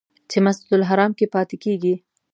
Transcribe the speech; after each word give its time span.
چې 0.29 0.37
مسجدالحرام 0.45 1.11
کې 1.17 1.25
پاتې 1.33 1.55
کېږي. 1.63 1.95